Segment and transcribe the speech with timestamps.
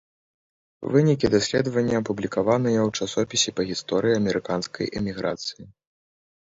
[0.95, 5.63] Вынікі даследавання апублікаваныя ў часопісе па гісторыі амерыканскай эміграцыі.